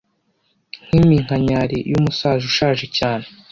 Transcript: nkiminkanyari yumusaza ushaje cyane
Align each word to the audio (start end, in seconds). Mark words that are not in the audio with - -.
nkiminkanyari 0.87 1.77
yumusaza 1.91 2.43
ushaje 2.49 2.85
cyane 2.97 3.25